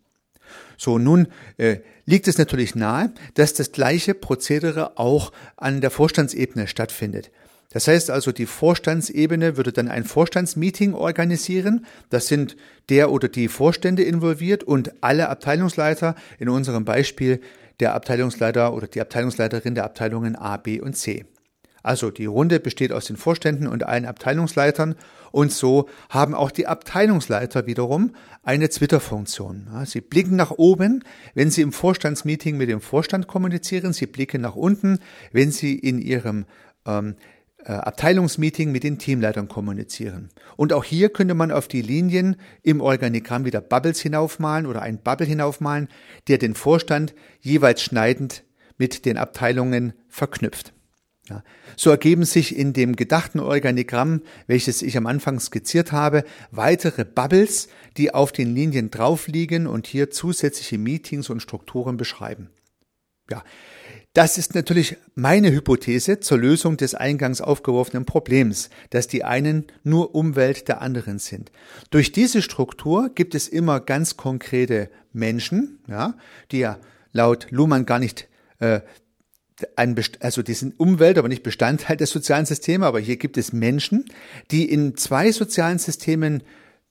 So, 0.78 0.98
nun 0.98 1.28
äh, 1.58 1.78
liegt 2.06 2.28
es 2.28 2.38
natürlich 2.38 2.76
nahe, 2.76 3.12
dass 3.36 3.54
das 3.54 3.72
gleiche 3.72 4.14
Prozedere 4.14 4.98
auch 4.98 5.32
an 5.58 5.82
der 5.82 5.92
Vorstandsebene 5.92 6.68
stattfindet. 6.68 7.32
Das 7.72 7.88
heißt 7.88 8.10
also, 8.10 8.32
die 8.32 8.48
Vorstandsebene 8.48 9.56
würde 9.56 9.72
dann 9.72 9.90
ein 9.90 10.04
Vorstandsmeeting 10.04 10.94
organisieren. 10.94 11.86
Das 12.10 12.28
sind 12.28 12.58
der 12.90 13.12
oder 13.12 13.28
die 13.28 13.48
Vorstände 13.48 14.04
involviert 14.04 14.64
und 14.64 14.92
alle 15.02 15.30
Abteilungsleiter, 15.30 16.16
in 16.40 16.50
unserem 16.50 16.84
Beispiel 16.84 17.42
der 17.80 17.94
Abteilungsleiter 17.94 18.74
oder 18.74 18.88
die 18.88 19.02
Abteilungsleiterin 19.02 19.76
der 19.76 19.86
Abteilungen 19.86 20.36
A, 20.36 20.58
B 20.58 20.82
und 20.82 20.98
C. 20.98 21.26
Also 21.84 22.12
die 22.12 22.26
Runde 22.26 22.60
besteht 22.60 22.92
aus 22.92 23.06
den 23.06 23.18
Vorständen 23.18 23.68
und 23.68 23.84
allen 23.84 24.06
Abteilungsleitern 24.06 24.96
und 25.32 25.52
so 25.52 25.88
haben 26.10 26.34
auch 26.34 26.52
die 26.52 26.68
Abteilungsleiter 26.68 27.66
wiederum 27.68 28.12
eine 28.44 28.70
Twitter-Funktion. 28.70 29.68
Sie 29.86 30.02
blicken 30.02 30.36
nach 30.36 30.52
oben, 30.52 31.04
wenn 31.36 31.52
sie 31.52 31.62
im 31.62 31.72
Vorstandsmeeting 31.72 32.58
mit 32.58 32.70
dem 32.70 32.82
Vorstand 32.82 33.28
kommunizieren, 33.28 33.94
sie 33.94 34.08
blicken 34.08 34.42
nach 34.42 34.56
unten, 34.56 35.00
wenn 35.32 35.52
sie 35.52 35.76
in 35.76 36.00
ihrem 36.00 36.46
ähm, 36.86 37.16
äh, 37.64 37.74
Abteilungsmeeting 37.74 38.72
mit 38.72 38.84
den 38.84 38.98
Teamleitern 38.98 39.48
kommunizieren. 39.48 40.30
Und 40.56 40.74
auch 40.74 40.84
hier 40.84 41.10
könnte 41.10 41.34
man 41.34 41.52
auf 41.52 41.68
die 41.68 41.82
Linien 41.82 42.38
im 42.64 42.82
Organigramm 42.82 43.46
wieder 43.46 43.62
Bubbles 43.62 44.00
hinaufmalen 44.00 44.66
oder 44.66 44.82
ein 44.82 44.98
Bubble 44.98 45.28
hinaufmalen, 45.28 45.90
der 46.28 46.38
den 46.38 46.56
Vorstand 46.56 47.14
jeweils 47.42 47.82
schneidend 47.82 48.44
mit 48.78 49.06
den 49.06 49.18
Abteilungen 49.18 49.94
verknüpft. 50.08 50.74
Ja. 51.30 51.44
So 51.76 51.90
ergeben 51.92 52.26
sich 52.26 52.56
in 52.58 52.74
dem 52.74 52.96
gedachten 52.96 53.40
Organigramm, 53.40 54.22
welches 54.48 54.82
ich 54.82 54.98
am 54.98 55.06
Anfang 55.06 55.40
skizziert 55.40 55.92
habe, 55.92 56.24
weitere 56.52 57.06
Bubbles, 57.06 57.70
die 57.98 58.14
auf 58.14 58.32
den 58.32 58.54
Linien 58.54 58.92
drauf 58.92 59.28
liegen 59.28 59.68
und 59.68 59.88
hier 59.88 60.10
zusätzliche 60.10 60.78
Meetings 60.78 61.30
und 61.30 61.42
Strukturen 61.42 61.98
beschreiben. 61.98 62.50
Ja, 63.30 63.44
das 64.14 64.40
ist 64.40 64.56
natürlich 64.56 64.98
meine 65.14 65.52
Hypothese 65.52 66.20
zur 66.20 66.40
Lösung 66.40 66.78
des 66.78 66.96
eingangs 66.96 67.42
aufgeworfenen 67.42 68.06
Problems, 68.06 68.72
dass 68.90 69.08
die 69.08 69.24
einen 69.24 69.68
nur 69.84 70.16
Umwelt 70.16 70.68
der 70.68 70.82
anderen 70.82 71.20
sind. 71.20 71.52
Durch 71.92 72.12
diese 72.12 72.42
Struktur 72.42 73.12
gibt 73.14 73.36
es 73.36 73.48
immer 73.48 73.80
ganz 73.80 74.18
konkrete 74.18 74.90
Menschen, 75.14 75.80
ja, 75.88 76.16
die 76.52 76.60
ja 76.60 76.80
laut 77.12 77.48
Luhmann 77.52 77.86
gar 77.86 78.00
nicht 78.00 78.28
äh, 78.58 78.82
ein, 79.76 79.96
also 80.20 80.42
die 80.42 80.54
sind 80.54 80.80
Umwelt, 80.80 81.18
aber 81.18 81.28
nicht 81.28 81.44
Bestandteil 81.44 81.98
des 81.98 82.10
sozialen 82.10 82.46
Systems, 82.46 82.86
aber 82.86 83.00
hier 83.00 83.18
gibt 83.18 83.38
es 83.38 83.54
Menschen, 83.54 84.06
die 84.52 84.70
in 84.70 84.96
zwei 84.96 85.32
sozialen 85.32 85.80
Systemen 85.80 86.44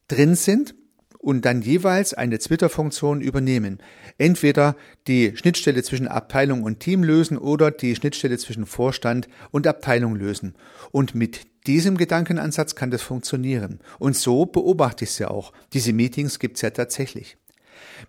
drin 0.08 0.34
sind 0.34 0.74
und 1.18 1.44
dann 1.44 1.62
jeweils 1.62 2.14
eine 2.14 2.38
Twitter-Funktion 2.38 3.20
übernehmen. 3.20 3.78
Entweder 4.18 4.76
die 5.06 5.36
Schnittstelle 5.36 5.82
zwischen 5.82 6.08
Abteilung 6.08 6.62
und 6.62 6.80
Team 6.80 7.02
lösen 7.02 7.36
oder 7.36 7.70
die 7.70 7.96
Schnittstelle 7.96 8.38
zwischen 8.38 8.66
Vorstand 8.66 9.28
und 9.50 9.66
Abteilung 9.66 10.14
lösen. 10.16 10.54
Und 10.90 11.14
mit 11.14 11.46
diesem 11.66 11.96
Gedankenansatz 11.96 12.74
kann 12.74 12.90
das 12.90 13.02
funktionieren. 13.02 13.80
Und 13.98 14.16
so 14.16 14.46
beobachte 14.46 15.04
ich 15.04 15.10
es 15.10 15.18
ja 15.18 15.28
auch. 15.28 15.52
Diese 15.72 15.92
Meetings 15.92 16.38
gibt 16.38 16.56
es 16.56 16.62
ja 16.62 16.70
tatsächlich. 16.70 17.36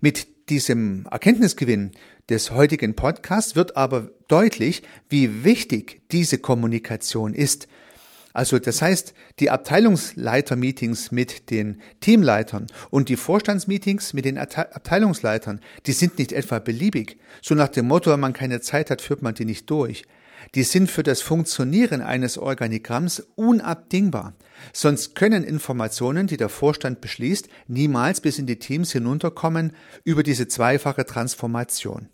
Mit 0.01 0.27
diesem 0.49 1.05
Erkenntnisgewinn 1.09 1.91
des 2.29 2.51
heutigen 2.51 2.95
Podcasts 2.95 3.55
wird 3.55 3.77
aber 3.77 4.09
deutlich, 4.27 4.83
wie 5.09 5.43
wichtig 5.43 6.01
diese 6.11 6.37
Kommunikation 6.37 7.33
ist. 7.33 7.67
Also 8.33 8.59
das 8.59 8.81
heißt, 8.81 9.13
die 9.39 9.49
Abteilungsleiter-Meetings 9.49 11.11
mit 11.11 11.49
den 11.49 11.81
Teamleitern 11.99 12.67
und 12.89 13.09
die 13.09 13.15
Vorstandsmeetings 13.15 14.13
mit 14.13 14.25
den 14.25 14.37
Abteilungsleitern, 14.37 15.59
die 15.87 15.93
sind 15.93 16.19
nicht 16.19 16.31
etwa 16.31 16.59
beliebig. 16.59 17.17
So 17.41 17.55
nach 17.55 17.69
dem 17.69 17.87
Motto, 17.87 18.11
wenn 18.11 18.19
man 18.19 18.33
keine 18.33 18.61
Zeit 18.61 18.91
hat, 18.91 19.01
führt 19.01 19.23
man 19.23 19.33
die 19.33 19.45
nicht 19.45 19.69
durch. 19.69 20.03
Die 20.55 20.63
sind 20.63 20.89
für 20.89 21.03
das 21.03 21.21
Funktionieren 21.21 22.01
eines 22.01 22.37
Organigramms 22.37 23.27
unabdingbar. 23.35 24.33
Sonst 24.73 25.15
können 25.15 25.43
Informationen, 25.43 26.27
die 26.27 26.37
der 26.37 26.49
Vorstand 26.49 27.01
beschließt, 27.01 27.47
niemals 27.67 28.21
bis 28.21 28.39
in 28.39 28.47
die 28.47 28.59
Teams 28.59 28.91
hinunterkommen 28.91 29.73
über 30.03 30.23
diese 30.23 30.47
zweifache 30.47 31.05
Transformation. 31.05 32.09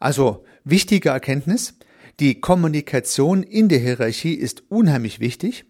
Also 0.00 0.44
wichtige 0.64 1.10
Erkenntnis, 1.10 1.74
die 2.20 2.40
Kommunikation 2.40 3.42
in 3.42 3.68
der 3.68 3.78
Hierarchie 3.78 4.34
ist 4.34 4.64
unheimlich 4.68 5.20
wichtig 5.20 5.64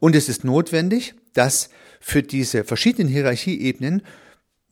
und 0.00 0.16
es 0.16 0.28
ist 0.28 0.44
notwendig, 0.44 1.14
dass 1.34 1.70
für 2.00 2.22
diese 2.22 2.64
verschiedenen 2.64 3.08
Hierarchieebenen 3.08 4.02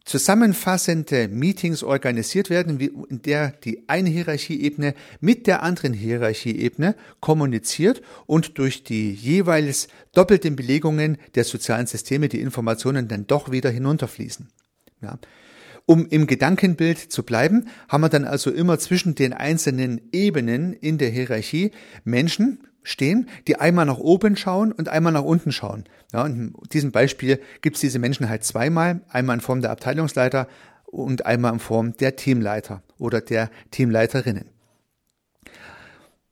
zusammenfassende 0.05 1.29
Meetings 1.29 1.83
organisiert 1.83 2.51
werden, 2.51 2.81
in 2.81 3.23
der 3.23 3.51
die 3.51 3.85
eine 3.89 4.09
Hierarchieebene 4.11 4.95
mit 5.21 5.47
der 5.47 5.63
anderen 5.63 5.93
Hierarchieebene 5.93 6.95
kommuniziert 7.21 8.03
und 8.27 8.59
durch 8.59 8.83
die 8.83 9.13
jeweils 9.13 9.89
doppelten 10.13 10.57
Belegungen 10.57 11.19
der 11.35 11.45
sozialen 11.45 11.87
Systeme 11.87 12.29
die 12.29 12.41
Informationen 12.41 13.09
dann 13.09 13.27
doch 13.27 13.51
wieder 13.51 13.71
hinunterfließen. 13.71 14.49
Ja. 15.03 15.19
Um 15.87 16.07
im 16.07 16.27
Gedankenbild 16.27 16.99
zu 16.99 17.25
bleiben, 17.25 17.69
haben 17.89 18.03
wir 18.03 18.09
dann 18.09 18.25
also 18.25 18.51
immer 18.51 18.79
zwischen 18.79 19.15
den 19.15 19.33
einzelnen 19.33 20.01
Ebenen 20.13 20.73
in 20.73 20.99
der 20.99 21.11
Hierarchie 21.11 21.73
Menschen 22.05 22.61
stehen, 22.83 23.29
die 23.47 23.57
einmal 23.57 23.87
nach 23.87 23.99
oben 23.99 24.37
schauen 24.37 24.73
und 24.73 24.89
einmal 24.89 25.13
nach 25.13 25.25
unten 25.25 25.53
schauen. 25.53 25.85
Ja, 26.13 26.27
in 26.27 26.55
diesem 26.73 26.93
Beispiel 26.93 27.41
gibt 27.61 27.77
es 27.77 27.81
diese 27.81 27.99
Menschen 27.99 28.29
halt 28.29 28.45
zweimal, 28.45 29.01
einmal 29.09 29.37
in 29.37 29.41
Form 29.41 29.61
der 29.61 29.71
Abteilungsleiter 29.71 30.49
und 30.87 31.27
einmal 31.27 31.53
in 31.53 31.61
Form 31.61 31.97
der 31.97 32.17
Teamleiter 32.17 32.83
oder 32.99 33.21
der 33.21 33.51
Teamleiterinnen. 33.71 34.47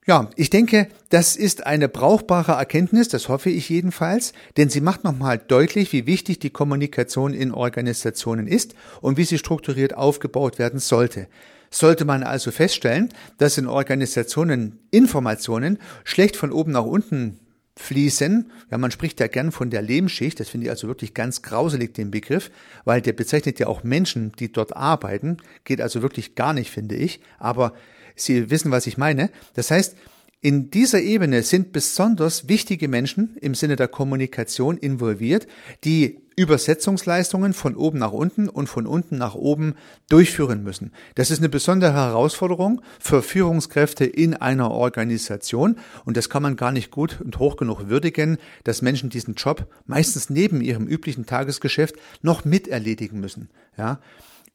Ja, 0.08 0.30
ich 0.36 0.48
denke, 0.48 0.88
das 1.10 1.36
ist 1.36 1.66
eine 1.66 1.86
brauchbare 1.86 2.52
Erkenntnis, 2.52 3.08
das 3.08 3.28
hoffe 3.28 3.50
ich 3.50 3.68
jedenfalls, 3.68 4.32
denn 4.56 4.70
sie 4.70 4.80
macht 4.80 5.04
nochmal 5.04 5.36
deutlich, 5.36 5.92
wie 5.92 6.06
wichtig 6.06 6.38
die 6.38 6.48
Kommunikation 6.48 7.34
in 7.34 7.52
Organisationen 7.52 8.46
ist 8.46 8.74
und 9.02 9.18
wie 9.18 9.24
sie 9.24 9.36
strukturiert 9.36 9.94
aufgebaut 9.94 10.58
werden 10.58 10.80
sollte. 10.80 11.28
Sollte 11.70 12.04
man 12.04 12.22
also 12.22 12.50
feststellen, 12.50 13.10
dass 13.36 13.58
in 13.58 13.66
Organisationen 13.66 14.78
Informationen 14.90 15.78
schlecht 16.04 16.36
von 16.36 16.52
oben 16.52 16.72
nach 16.72 16.84
unten 16.84 17.40
fließen. 17.78 18.50
Ja, 18.70 18.78
man 18.78 18.90
spricht 18.90 19.20
ja 19.20 19.28
gern 19.28 19.52
von 19.52 19.70
der 19.70 19.82
Lehmschicht. 19.82 20.40
Das 20.40 20.48
finde 20.48 20.66
ich 20.66 20.70
also 20.70 20.88
wirklich 20.88 21.14
ganz 21.14 21.42
grauselig, 21.42 21.94
den 21.94 22.10
Begriff, 22.10 22.50
weil 22.84 23.00
der 23.00 23.12
bezeichnet 23.12 23.58
ja 23.58 23.68
auch 23.68 23.84
Menschen, 23.84 24.32
die 24.38 24.52
dort 24.52 24.76
arbeiten. 24.76 25.38
Geht 25.64 25.80
also 25.80 26.02
wirklich 26.02 26.34
gar 26.34 26.52
nicht, 26.52 26.70
finde 26.70 26.96
ich. 26.96 27.20
Aber 27.38 27.72
Sie 28.16 28.50
wissen, 28.50 28.70
was 28.70 28.86
ich 28.86 28.98
meine. 28.98 29.30
Das 29.54 29.70
heißt, 29.70 29.96
in 30.40 30.70
dieser 30.70 31.00
Ebene 31.00 31.42
sind 31.42 31.72
besonders 31.72 32.48
wichtige 32.48 32.88
Menschen 32.88 33.36
im 33.40 33.54
Sinne 33.54 33.76
der 33.76 33.88
Kommunikation 33.88 34.76
involviert, 34.76 35.46
die 35.84 36.20
Übersetzungsleistungen 36.38 37.52
von 37.52 37.74
oben 37.74 37.98
nach 37.98 38.12
unten 38.12 38.48
und 38.48 38.68
von 38.68 38.86
unten 38.86 39.18
nach 39.18 39.34
oben 39.34 39.74
durchführen 40.08 40.62
müssen. 40.62 40.92
Das 41.16 41.32
ist 41.32 41.38
eine 41.38 41.48
besondere 41.48 41.92
Herausforderung 41.92 42.80
für 43.00 43.22
Führungskräfte 43.22 44.04
in 44.04 44.34
einer 44.34 44.70
Organisation 44.70 45.80
und 46.04 46.16
das 46.16 46.30
kann 46.30 46.44
man 46.44 46.54
gar 46.54 46.70
nicht 46.70 46.92
gut 46.92 47.20
und 47.20 47.40
hoch 47.40 47.56
genug 47.56 47.88
würdigen, 47.88 48.38
dass 48.62 48.82
Menschen 48.82 49.10
diesen 49.10 49.34
Job 49.34 49.66
meistens 49.86 50.30
neben 50.30 50.60
ihrem 50.60 50.86
üblichen 50.86 51.26
Tagesgeschäft 51.26 51.96
noch 52.22 52.44
miterledigen 52.44 53.18
müssen. 53.18 53.50
Ja, 53.76 53.98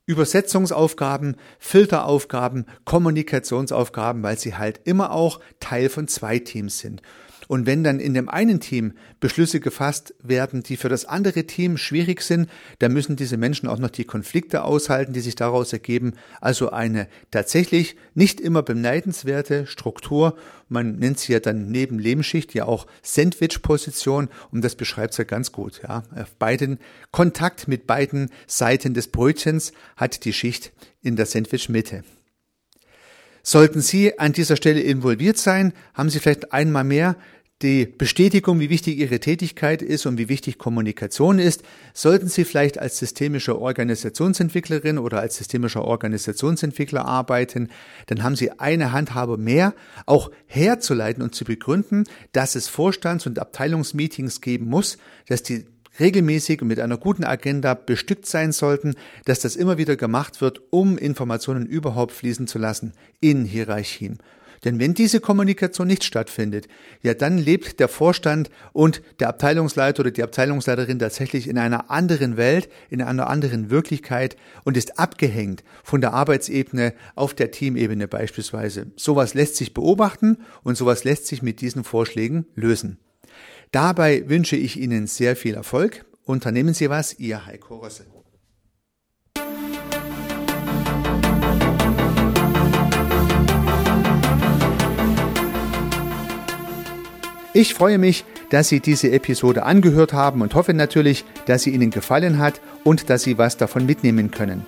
Übersetzungsaufgaben, 0.06 1.36
Filteraufgaben, 1.60 2.66
Kommunikationsaufgaben, 2.86 4.24
weil 4.24 4.38
sie 4.38 4.56
halt 4.56 4.80
immer 4.86 5.12
auch 5.12 5.42
Teil 5.60 5.90
von 5.90 6.08
zwei 6.08 6.40
Teams 6.40 6.80
sind. 6.80 7.02
Und 7.48 7.66
wenn 7.66 7.84
dann 7.84 8.00
in 8.00 8.14
dem 8.14 8.30
einen 8.30 8.60
Team 8.60 8.94
Beschlüsse 9.20 9.60
gefasst 9.60 10.14
werden, 10.22 10.64
die 10.64 10.78
für 10.78 10.90
das 10.90 11.06
andere 11.06 11.46
Team 11.46 11.78
schwierig 11.78 12.22
sind, 12.22 12.50
dann 12.80 12.94
müssen 12.94 13.16
diese 13.16 13.38
Menschen 13.38 13.68
auch 13.68 13.80
noch 13.80 13.90
die 13.90 14.06
Konflikte 14.06 14.64
aushalten, 14.64 15.14
die 15.14 15.20
sich 15.20 15.36
daraus 15.36 15.74
ergeben. 15.74 16.14
Also 16.42 16.72
eine 16.72 17.08
tatsächlich 17.32 17.96
nicht 18.14 18.40
immer 18.42 18.64
beneidenswerte 18.64 19.68
Struktur. 19.68 20.38
Man 20.70 20.98
nennt 20.98 21.20
sie 21.20 21.34
ja 21.34 21.40
dann 21.40 21.70
neben 21.70 22.00
Lehmschicht 22.00 22.54
ja 22.54 22.66
auch 22.66 22.88
Sandwich-Position 23.02 24.30
und 24.52 24.64
das 24.64 24.76
beschreibt 24.76 25.12
es 25.12 25.18
ja 25.18 25.24
ganz 25.24 25.52
gut. 25.52 25.82
Ja. 25.84 26.04
Auf 26.16 26.36
beiden 26.36 26.80
Kontakt 27.12 27.68
mit 27.68 27.88
beiden 27.88 28.30
Seiten 28.48 28.94
des 28.94 29.10
Brötchens 29.10 29.74
hat 29.96 30.26
die 30.26 30.34
Schicht 30.34 30.72
in 31.02 31.16
der 31.16 31.26
Sandwich-Mitte. 31.26 32.04
Sollten 33.46 33.82
Sie 33.82 34.18
an 34.20 34.32
dieser 34.32 34.56
Stelle 34.56 34.80
involviert 34.80 35.38
sein, 35.38 35.74
haben 35.94 36.10
Sie 36.10 36.20
vielleicht 36.20 36.54
einmal 36.54 36.86
mehr 36.86 37.18
die 37.62 37.86
Bestätigung, 37.86 38.60
wie 38.60 38.70
wichtig 38.70 38.98
Ihre 38.98 39.20
Tätigkeit 39.20 39.82
ist 39.82 40.06
und 40.06 40.18
wie 40.18 40.30
wichtig 40.30 40.58
Kommunikation 40.58 41.40
ist. 41.40 41.64
Sollten 41.94 42.28
Sie 42.28 42.46
vielleicht 42.46 42.78
als 42.78 42.98
systemische 42.98 43.60
Organisationsentwicklerin 43.60 44.98
oder 44.98 45.20
als 45.20 45.38
systemischer 45.38 45.84
Organisationsentwickler 45.84 47.06
arbeiten, 47.06 47.70
dann 48.08 48.24
haben 48.24 48.36
Sie 48.36 48.52
eine 48.60 48.92
Handhabe 48.92 49.38
mehr, 49.38 49.74
auch 50.06 50.32
herzuleiten 50.46 51.22
und 51.22 51.36
zu 51.36 51.46
begründen, 51.46 52.06
dass 52.32 52.56
es 52.56 52.68
Vorstands- 52.68 53.28
und 53.28 53.40
Abteilungsmeetings 53.40 54.42
geben 54.42 54.66
muss, 54.66 54.98
dass 55.28 55.44
die 55.44 55.66
regelmäßig 56.00 56.62
und 56.62 56.68
mit 56.68 56.80
einer 56.80 56.98
guten 56.98 57.24
Agenda 57.24 57.74
bestückt 57.74 58.26
sein 58.26 58.52
sollten, 58.52 58.96
dass 59.26 59.40
das 59.40 59.56
immer 59.56 59.78
wieder 59.78 59.96
gemacht 59.96 60.42
wird, 60.42 60.62
um 60.70 60.98
Informationen 60.98 61.66
überhaupt 61.66 62.12
fließen 62.12 62.48
zu 62.48 62.60
lassen 62.60 62.94
in 63.20 63.46
Hierarchien. 63.46 64.20
Denn 64.64 64.80
wenn 64.80 64.94
diese 64.94 65.20
Kommunikation 65.20 65.88
nicht 65.88 66.04
stattfindet, 66.04 66.68
ja, 67.02 67.14
dann 67.14 67.38
lebt 67.38 67.80
der 67.80 67.90
Vorstand 67.90 68.50
und 68.72 69.02
der 69.20 69.30
Abteilungsleiter 69.30 70.02
oder 70.02 70.12
die 70.12 70.24
Abteilungsleiterin 70.24 71.00
tatsächlich 71.00 71.48
in 71.48 71.58
einer 71.58 71.92
anderen 71.92 72.38
Welt, 72.38 72.70
in 72.90 73.02
einer 73.02 73.30
anderen 73.30 73.70
Wirklichkeit 73.70 74.38
und 74.64 74.78
ist 74.78 75.00
abgehängt 75.00 75.64
von 75.84 76.02
der 76.02 76.14
Arbeitsebene 76.14 76.94
auf 77.16 77.34
der 77.34 77.52
Teamebene 77.52 78.08
beispielsweise. 78.08 78.88
Sowas 78.96 79.34
lässt 79.34 79.58
sich 79.58 79.74
beobachten 79.74 80.38
und 80.64 80.78
sowas 80.78 81.04
lässt 81.04 81.28
sich 81.28 81.42
mit 81.42 81.60
diesen 81.60 81.84
Vorschlägen 81.84 82.46
lösen. 82.56 82.98
Dabei 83.74 84.30
wünsche 84.30 84.56
ich 84.56 84.80
Ihnen 84.80 85.08
sehr 85.08 85.36
viel 85.36 85.56
Erfolg. 85.56 86.06
Unternehmen 86.26 86.76
Sie 86.76 86.92
was, 86.92 87.18
Ihr 87.18 87.48
Heiko 87.48 87.78
Rössel. 87.78 88.06
Ich 97.56 97.74
freue 97.74 97.98
mich, 97.98 98.26
dass 98.52 98.70
Sie 98.70 98.80
diese 98.80 99.12
Episode 99.12 99.64
angehört 99.64 100.14
haben 100.14 100.44
und 100.44 100.54
hoffe 100.54 100.76
natürlich, 100.76 101.26
dass 101.48 101.64
sie 101.64 101.72
Ihnen 101.72 101.90
gefallen 101.90 102.38
hat 102.38 102.62
und 102.84 103.10
dass 103.10 103.24
Sie 103.24 103.40
was 103.40 103.58
davon 103.58 103.88
mitnehmen 103.88 104.30
können. 104.30 104.68